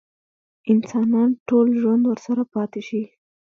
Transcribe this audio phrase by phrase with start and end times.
[0.71, 3.01] انسان ټول ژوند ورسره پاتې شي.